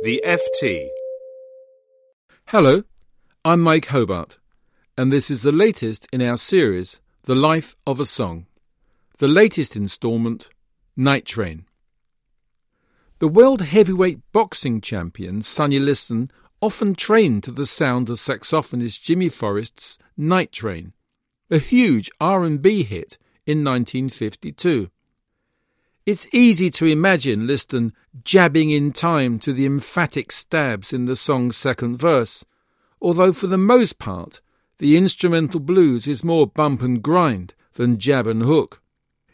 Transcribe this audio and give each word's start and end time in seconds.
The 0.00 0.22
FT. 0.24 0.90
Hello, 2.46 2.84
I'm 3.44 3.60
Mike 3.60 3.86
Hobart, 3.86 4.38
and 4.96 5.10
this 5.10 5.28
is 5.28 5.42
the 5.42 5.50
latest 5.50 6.06
in 6.12 6.22
our 6.22 6.36
series, 6.36 7.00
The 7.24 7.34
Life 7.34 7.74
of 7.84 7.98
a 7.98 8.06
Song. 8.06 8.46
The 9.18 9.26
latest 9.26 9.74
instalment, 9.74 10.50
Night 10.96 11.24
Train. 11.24 11.64
The 13.18 13.26
world 13.26 13.60
heavyweight 13.60 14.20
boxing 14.30 14.80
champion 14.80 15.42
Sonny 15.42 15.80
Liston 15.80 16.30
often 16.62 16.94
trained 16.94 17.42
to 17.42 17.50
the 17.50 17.66
sound 17.66 18.08
of 18.08 18.18
saxophonist 18.18 19.02
Jimmy 19.02 19.28
Forrest's 19.28 19.98
Night 20.16 20.52
Train, 20.52 20.92
a 21.50 21.58
huge 21.58 22.08
R&B 22.20 22.84
hit 22.84 23.18
in 23.46 23.64
1952. 23.64 24.92
It's 26.08 26.26
easy 26.32 26.70
to 26.70 26.86
imagine 26.86 27.46
Liston 27.46 27.92
jabbing 28.24 28.70
in 28.70 28.92
time 28.92 29.38
to 29.40 29.52
the 29.52 29.66
emphatic 29.66 30.32
stabs 30.32 30.90
in 30.90 31.04
the 31.04 31.14
song's 31.14 31.58
second 31.58 31.98
verse, 31.98 32.46
although 32.98 33.34
for 33.34 33.46
the 33.46 33.58
most 33.58 33.98
part 33.98 34.40
the 34.78 34.96
instrumental 34.96 35.60
blues 35.60 36.08
is 36.08 36.24
more 36.24 36.46
bump 36.46 36.80
and 36.80 37.02
grind 37.02 37.52
than 37.74 37.98
jab 37.98 38.26
and 38.26 38.40
hook. 38.40 38.80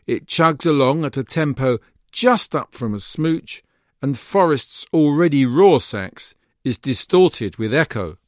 It 0.04 0.26
chugs 0.26 0.66
along 0.66 1.04
at 1.04 1.16
a 1.16 1.22
tempo 1.22 1.78
just 2.10 2.56
up 2.56 2.74
from 2.74 2.92
a 2.92 2.98
smooch, 2.98 3.62
and 4.02 4.18
Forrest's 4.18 4.84
already 4.92 5.46
raw 5.46 5.78
sax 5.78 6.34
is 6.64 6.76
distorted 6.76 7.54
with 7.54 7.72
echo. 7.72 8.18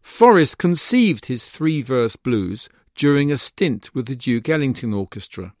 Forrest 0.00 0.58
conceived 0.58 1.26
his 1.26 1.48
three 1.50 1.82
verse 1.82 2.14
blues 2.14 2.68
during 2.94 3.32
a 3.32 3.36
stint 3.36 3.92
with 3.92 4.06
the 4.06 4.14
Duke 4.14 4.48
Ellington 4.48 4.94
Orchestra. 4.94 5.52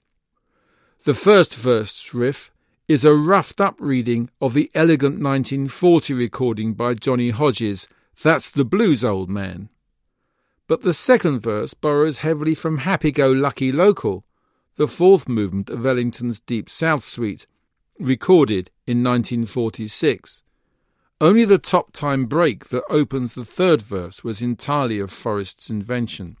The 1.04 1.12
first 1.12 1.54
verse 1.54 2.14
riff 2.14 2.50
is 2.88 3.04
a 3.04 3.12
roughed 3.12 3.60
up 3.60 3.76
reading 3.78 4.30
of 4.40 4.54
the 4.54 4.70
elegant 4.74 5.22
1940 5.22 6.14
recording 6.14 6.72
by 6.72 6.94
Johnny 6.94 7.28
Hodges, 7.28 7.88
That's 8.22 8.50
the 8.50 8.64
Blues 8.64 9.04
Old 9.04 9.28
Man. 9.28 9.68
But 10.66 10.80
the 10.80 10.94
second 10.94 11.40
verse 11.40 11.74
borrows 11.74 12.20
heavily 12.20 12.54
from 12.54 12.78
Happy 12.78 13.12
Go 13.12 13.30
Lucky 13.30 13.70
Local, 13.70 14.24
the 14.76 14.88
fourth 14.88 15.28
movement 15.28 15.68
of 15.68 15.84
Ellington's 15.84 16.40
Deep 16.40 16.70
South 16.70 17.04
Suite, 17.04 17.46
recorded 18.00 18.70
in 18.86 19.04
1946. 19.04 20.42
Only 21.20 21.44
the 21.44 21.60
stop 21.62 21.92
time 21.92 22.24
break 22.24 22.70
that 22.70 22.84
opens 22.88 23.34
the 23.34 23.44
third 23.44 23.82
verse 23.82 24.24
was 24.24 24.40
entirely 24.40 25.00
of 25.00 25.12
Forrest's 25.12 25.68
invention. 25.68 26.38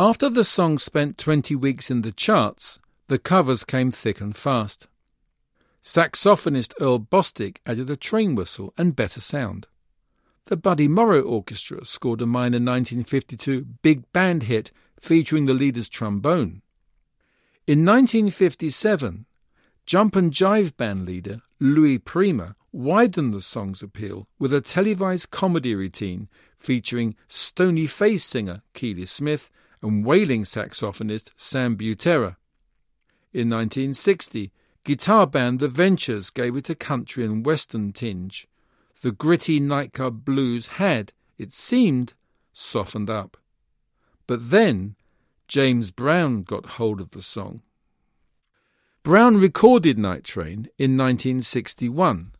After 0.00 0.30
the 0.30 0.44
song 0.44 0.78
spent 0.78 1.18
20 1.18 1.56
weeks 1.56 1.90
in 1.90 2.02
the 2.02 2.12
charts, 2.12 2.78
the 3.08 3.18
covers 3.18 3.64
came 3.64 3.90
thick 3.90 4.20
and 4.20 4.36
fast. 4.36 4.86
Saxophonist 5.82 6.72
Earl 6.80 7.00
Bostic 7.00 7.56
added 7.66 7.90
a 7.90 7.96
train 7.96 8.36
whistle 8.36 8.72
and 8.78 8.94
better 8.94 9.20
sound. 9.20 9.66
The 10.44 10.56
Buddy 10.56 10.86
Morrow 10.86 11.22
Orchestra 11.22 11.84
scored 11.84 12.22
a 12.22 12.26
minor 12.26 12.60
1952 12.60 13.64
big 13.82 14.04
band 14.12 14.44
hit 14.44 14.70
featuring 15.00 15.46
the 15.46 15.52
leader's 15.52 15.88
trombone. 15.88 16.62
In 17.66 17.84
1957, 17.84 19.26
Jump 19.84 20.14
and 20.14 20.30
Jive 20.30 20.76
band 20.76 21.06
leader 21.06 21.40
Louis 21.58 21.98
Prima 21.98 22.54
widened 22.70 23.34
the 23.34 23.42
song's 23.42 23.82
appeal 23.82 24.28
with 24.38 24.54
a 24.54 24.60
televised 24.60 25.32
comedy 25.32 25.74
routine 25.74 26.28
featuring 26.56 27.16
stony 27.26 27.88
face 27.88 28.22
singer 28.22 28.62
Keely 28.74 29.04
Smith 29.06 29.50
and 29.82 30.04
wailing 30.04 30.44
saxophonist 30.44 31.30
Sam 31.36 31.76
Butera. 31.76 32.36
In 33.32 33.50
1960, 33.50 34.52
guitar 34.84 35.26
band 35.26 35.60
The 35.60 35.68
Ventures 35.68 36.30
gave 36.30 36.56
it 36.56 36.70
a 36.70 36.74
country 36.74 37.24
and 37.24 37.44
western 37.44 37.92
tinge. 37.92 38.48
The 39.02 39.12
gritty 39.12 39.60
nightclub 39.60 40.24
blues 40.24 40.66
had, 40.78 41.12
it 41.36 41.52
seemed, 41.52 42.14
softened 42.52 43.10
up. 43.10 43.36
But 44.26 44.50
then 44.50 44.96
James 45.46 45.90
Brown 45.90 46.42
got 46.42 46.66
hold 46.76 47.00
of 47.00 47.12
the 47.12 47.22
song. 47.22 47.62
Brown 49.02 49.38
recorded 49.38 49.98
Night 49.98 50.24
Train 50.24 50.68
in 50.76 50.96
1961 50.96 52.32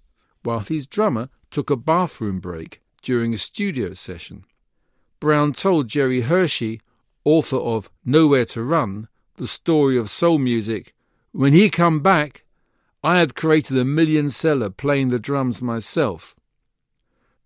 while 0.43 0.61
his 0.61 0.87
drummer 0.87 1.29
took 1.51 1.71
a 1.71 1.77
bathroom 1.77 2.41
break 2.41 2.83
during 3.03 3.33
a 3.33 3.39
studio 3.39 3.95
session. 3.95 4.45
Brown 5.21 5.53
told 5.53 5.89
Gerri 5.89 6.23
Hirshey 6.23 6.81
author 7.25 7.57
of 7.57 7.91
Nowhere 8.05 8.45
to 8.47 8.63
Run, 8.63 9.09
the 9.37 9.47
story 9.47 9.97
of 9.97 10.11
soul 10.11 10.39
music, 10.39 10.95
when 11.33 11.53
he 11.53 11.71
come 11.71 12.01
back, 12.01 12.45
I 13.03 13.19
had 13.19 13.35
created 13.35 13.79
a 13.79 13.85
million 13.85 14.31
seller 14.31 14.71
playing 14.71 15.09
the 15.09 15.19
drums 15.19 15.63
myself. 15.63 16.35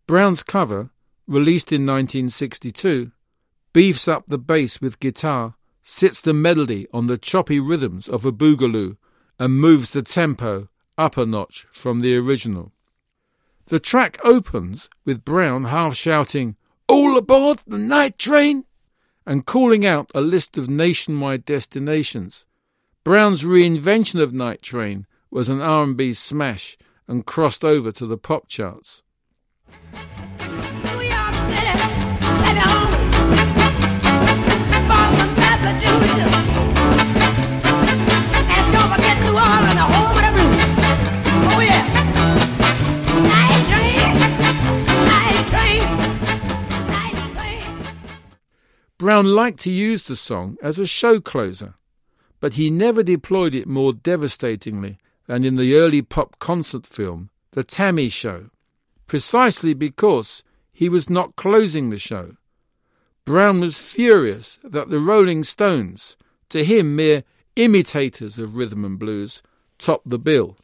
Brown's 0.06 0.42
cover, 0.42 0.90
released 1.26 1.72
in 1.72 1.82
1962, 1.82 3.12
beefs 3.72 4.08
up 4.08 4.24
the 4.28 4.38
bass 4.38 4.80
with 4.80 5.00
guitar, 5.00 5.54
sits 5.82 6.20
the 6.20 6.32
melody 6.32 6.86
on 6.92 7.06
the 7.06 7.18
choppy 7.18 7.60
rhythms 7.60 8.08
of 8.08 8.24
a 8.24 8.32
boogaloo, 8.32 8.96
and 9.38 9.60
moves 9.60 9.90
the 9.90 10.02
tempo 10.02 10.68
up 10.96 11.16
a 11.16 11.26
notch 11.26 11.66
from 11.72 12.00
the 12.00 12.16
original. 12.16 12.72
The 13.66 13.80
track 13.80 14.18
opens 14.24 14.88
with 15.04 15.24
Brown 15.24 15.64
half 15.64 15.94
shouting, 15.94 16.56
All 16.88 17.16
aboard 17.16 17.60
the 17.66 17.78
night 17.78 18.18
train! 18.18 18.64
And 19.26 19.46
calling 19.46 19.86
out 19.86 20.10
a 20.14 20.20
list 20.20 20.58
of 20.58 20.68
nationwide 20.68 21.44
destinations. 21.44 22.46
Brown's 23.04 23.42
reinvention 23.42 24.20
of 24.20 24.32
Night 24.32 24.62
Train 24.62 25.06
was 25.30 25.48
an 25.48 25.60
R&B 25.60 26.12
smash 26.12 26.76
and 27.08 27.26
crossed 27.26 27.64
over 27.64 27.90
to 27.92 28.06
the 28.06 28.18
pop 28.18 28.48
charts. 28.48 29.02
Brown 49.02 49.26
liked 49.26 49.58
to 49.62 49.70
use 49.72 50.04
the 50.04 50.14
song 50.14 50.56
as 50.62 50.78
a 50.78 50.86
show 50.86 51.18
closer, 51.20 51.74
but 52.38 52.54
he 52.54 52.70
never 52.70 53.02
deployed 53.02 53.52
it 53.52 53.66
more 53.66 53.92
devastatingly 53.92 54.96
than 55.26 55.42
in 55.42 55.56
the 55.56 55.74
early 55.74 56.02
pop 56.02 56.38
concert 56.38 56.86
film, 56.86 57.28
The 57.50 57.64
T.A.M.I. 57.64 58.06
Show, 58.06 58.50
precisely 59.08 59.74
because 59.74 60.44
he 60.72 60.88
was 60.88 61.10
not 61.10 61.34
closing 61.34 61.90
the 61.90 61.98
show. 61.98 62.36
Brown 63.24 63.58
was 63.58 63.92
furious 63.92 64.60
that 64.62 64.88
the 64.88 65.00
Rolling 65.00 65.42
Stones, 65.42 66.16
to 66.50 66.64
him 66.64 66.94
mere 66.94 67.24
imitators 67.56 68.38
of 68.38 68.54
rhythm 68.54 68.84
and 68.84 69.00
blues, 69.00 69.42
topped 69.78 70.10
the 70.10 70.16
bill. 70.16 70.58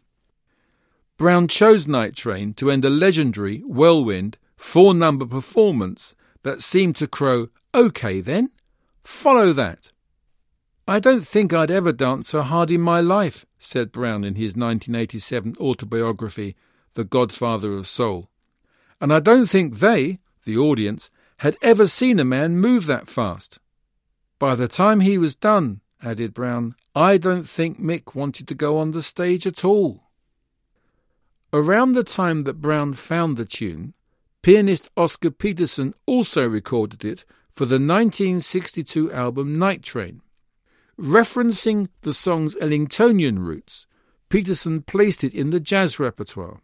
Brown 1.17 1.49
chose 1.49 1.89
Night 1.89 2.15
Train 2.15 2.55
to 2.55 2.71
end 2.71 2.85
a 2.85 2.89
legendary, 2.89 3.63
whirlwind, 3.63 4.39
four 4.57 4.95
number 4.95 5.27
performance 5.27 6.15
that 6.43 6.63
seemed 6.63 6.97
to 6.97 7.07
crow 7.07 7.49
OK 7.75 8.21
then, 8.21 8.51
follow 9.05 9.53
that. 9.53 9.93
I 10.87 11.01
don't 11.01 11.27
think 11.27 11.53
I'd 11.53 11.71
ever 11.71 11.93
danced 11.93 12.31
so 12.31 12.43
hard 12.43 12.71
in 12.71 12.81
my 12.81 13.01
life, 13.01 13.45
said 13.59 13.93
Brown 13.93 14.25
in 14.25 14.37
his 14.37 14.57
1987 14.57 15.55
autobiography, 15.61 16.57
The 16.95 17.05
Godfather 17.05 17.75
of 17.75 17.87
Soul. 17.87 18.31
And 19.01 19.13
I 19.13 19.21
don't 19.21 19.47
think 19.47 19.79
they, 19.79 20.19
the 20.45 20.57
audience, 20.57 21.11
had 21.39 21.57
ever 21.61 21.87
seen 21.87 22.19
a 22.19 22.25
man 22.25 22.57
move 22.57 22.87
that 22.87 23.09
fast. 23.09 23.59
By 24.39 24.55
the 24.55 24.69
time 24.69 25.01
he 25.01 25.19
was 25.19 25.37
done, 25.37 25.83
added 26.03 26.33
Brown, 26.33 26.75
I 26.95 27.19
don't 27.19 27.47
think 27.47 27.81
Mick 27.81 28.15
wanted 28.15 28.49
to 28.49 28.55
go 28.55 28.79
on 28.79 28.93
the 28.93 29.03
stage 29.03 29.47
at 29.47 29.65
all. 29.65 30.05
Around 31.53 31.93
the 31.93 32.05
time 32.05 32.41
that 32.41 32.61
Brown 32.61 32.95
found 32.95 33.37
the 33.37 33.45
tune, 33.45 33.95
pianist 34.43 34.89
Oscar 34.97 35.31
Peterson 35.31 35.95
also 36.07 36.49
recorded 36.49 37.05
it 37.05 37.25
for 37.51 37.65
the 37.65 37.75
1962 37.75 39.13
album 39.13 39.59
Night 39.59 39.83
Train. 39.83 40.23
Referencing 40.99 41.89
the 42.03 42.15
song's 42.15 42.55
Ellingtonian 42.57 43.39
roots, 43.39 43.87
Peterson 44.29 44.83
placed 44.83 45.25
it 45.25 45.35
in 45.35 45.51
the 45.51 45.61
jazz 45.61 45.99
repertoire. 45.99 46.61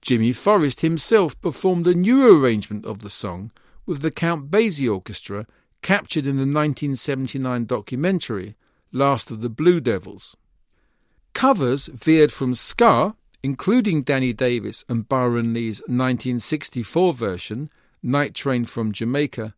Jimmy 0.00 0.32
Forrest 0.32 0.80
himself 0.80 1.40
performed 1.40 1.86
a 1.86 1.94
new 1.94 2.26
arrangement 2.26 2.84
of 2.86 3.00
the 3.00 3.10
song 3.10 3.50
with 3.86 4.02
the 4.02 4.10
Count 4.10 4.50
Basie 4.50 4.92
Orchestra 4.92 5.46
captured 5.82 6.26
in 6.26 6.36
the 6.36 6.42
1979 6.42 7.66
documentary 7.66 8.56
Last 8.92 9.30
of 9.30 9.42
the 9.42 9.48
Blue 9.48 9.80
Devils. 9.80 10.36
Covers 11.34 11.86
veered 11.86 12.32
from 12.32 12.54
ska, 12.54 13.14
including 13.46 14.02
Danny 14.02 14.32
Davis 14.32 14.84
and 14.88 15.08
Byron 15.08 15.54
Lee's 15.54 15.78
1964 15.82 17.14
version, 17.14 17.70
Night 18.02 18.34
Train 18.34 18.64
from 18.64 18.90
Jamaica, 18.90 19.54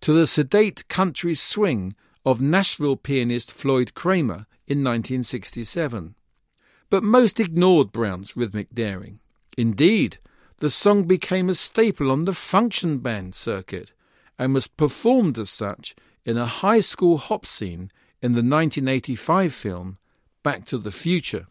to 0.00 0.12
the 0.12 0.26
sedate 0.26 0.88
country 0.88 1.36
swing 1.36 1.94
of 2.26 2.40
Nashville 2.40 2.96
pianist 2.96 3.52
Floyd 3.52 3.94
Cramer 3.94 4.48
in 4.66 4.78
1967. 4.78 6.16
But 6.90 7.04
most 7.04 7.38
ignored 7.38 7.92
Brown's 7.92 8.36
rhythmic 8.36 8.74
daring. 8.74 9.20
Indeed, 9.56 10.18
the 10.56 10.68
song 10.68 11.04
became 11.04 11.48
a 11.48 11.54
staple 11.54 12.10
on 12.10 12.24
the 12.24 12.32
function 12.32 12.98
band 12.98 13.36
circuit 13.36 13.92
and 14.36 14.52
was 14.52 14.66
performed 14.66 15.38
as 15.38 15.48
such 15.48 15.94
in 16.24 16.36
a 16.36 16.46
high 16.46 16.80
school 16.80 17.18
hop 17.18 17.46
scene 17.46 17.92
in 18.20 18.32
the 18.32 18.42
1985 18.42 19.54
film 19.54 19.96
Back 20.42 20.64
to 20.64 20.78
the 20.78 20.90
Future. 20.90 21.46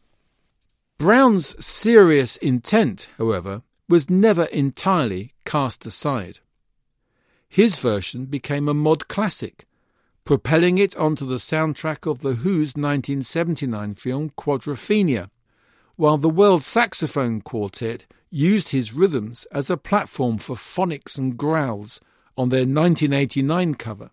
Brown's 0.97 1.63
serious 1.63 2.37
intent, 2.37 3.09
however, 3.19 3.61
was 3.87 4.09
never 4.09 4.45
entirely 4.45 5.33
cast 5.45 5.85
aside. 5.85 6.39
His 7.47 7.79
version 7.79 8.25
became 8.25 8.67
a 8.67 8.73
mod 8.73 9.07
classic, 9.07 9.67
propelling 10.25 10.79
it 10.79 10.95
onto 10.97 11.25
the 11.25 11.35
soundtrack 11.35 12.09
of 12.09 12.19
The 12.19 12.33
Who's 12.33 12.75
1979 12.75 13.93
film 13.93 14.31
Quadrophenia, 14.31 15.29
while 15.97 16.17
the 16.17 16.29
World 16.29 16.63
Saxophone 16.63 17.41
Quartet 17.41 18.07
used 18.31 18.69
his 18.69 18.91
rhythms 18.91 19.45
as 19.51 19.69
a 19.69 19.77
platform 19.77 20.39
for 20.39 20.55
phonics 20.55 21.17
and 21.17 21.37
growls 21.37 22.01
on 22.35 22.49
their 22.49 22.65
1989 22.65 23.75
cover. 23.75 24.09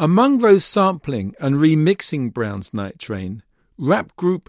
Among 0.00 0.38
those 0.38 0.64
sampling 0.64 1.34
and 1.38 1.56
remixing 1.56 2.32
Brown's 2.32 2.72
Night 2.72 2.98
Train, 2.98 3.42
rap 3.76 4.16
group 4.16 4.48